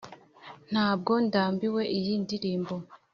ntabwo 0.71 1.11
ndambiwe 1.25 1.83
iyi 1.97 2.13
ndirimbo. 2.23 2.75